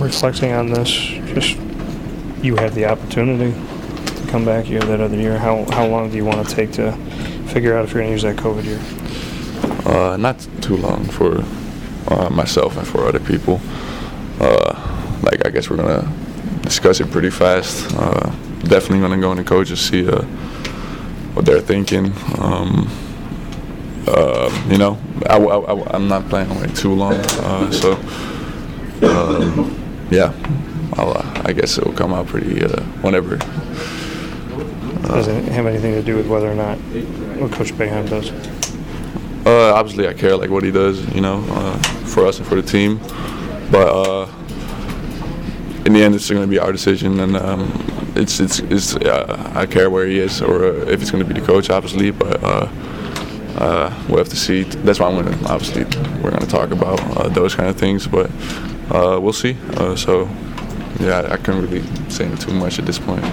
[0.00, 1.56] reflecting on this, just
[2.42, 3.52] you have the opportunity
[4.06, 5.38] to come back here that other year.
[5.38, 6.92] How how long do you want to take to
[7.48, 8.80] figure out if you're going to use that COVID year?
[9.84, 11.44] Uh, not too long for
[12.08, 13.60] uh, myself and for other people.
[14.40, 16.10] Uh, like I guess we're gonna
[16.62, 17.94] discuss it pretty fast.
[17.94, 18.30] Uh,
[18.64, 20.22] definitely gonna go in the coaches see uh,
[21.34, 22.12] what they're thinking.
[22.38, 22.88] Um,
[24.06, 24.98] uh, you know,
[25.28, 25.36] I,
[25.94, 27.22] am not planning on waiting too long,
[27.70, 27.92] so
[29.02, 29.76] um,
[30.10, 30.32] yeah,
[30.94, 33.36] I'll, uh, I guess it will come out pretty uh, whenever.
[35.06, 36.78] Does it have anything to do with whether or not
[37.38, 38.30] what Coach Boeheim does?
[39.46, 42.54] Uh, obviously, I care like what he does, you know, uh, for us and for
[42.54, 42.98] the team.
[43.70, 44.28] But uh,
[45.86, 47.72] in the end, it's going to be our decision, and um,
[48.14, 51.34] it's it's, it's uh, I care where he is or uh, if it's going to
[51.34, 52.10] be the coach, obviously.
[52.10, 52.68] But uh,
[53.56, 54.64] uh, we'll have to see.
[54.64, 55.84] That's why I'm going to obviously
[56.20, 58.30] we're going to talk about uh, those kind of things, but
[58.90, 59.56] we'll see.
[59.76, 60.28] Uh, so
[60.98, 63.24] yeah, I can't really say too much at this point.